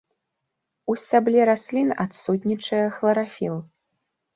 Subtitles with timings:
[0.93, 3.67] У сцябле раслін адсутнічае хларафіл.